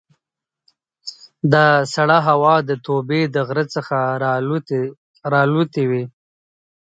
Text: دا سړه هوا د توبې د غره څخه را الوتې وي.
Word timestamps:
دا 1.53 1.67
سړه 1.95 2.17
هوا 2.27 2.55
د 2.69 2.71
توبې 2.85 3.21
د 3.33 3.35
غره 3.47 3.65
څخه 3.75 3.97
را 5.33 5.41
الوتې 5.43 5.83
وي. 5.89 6.03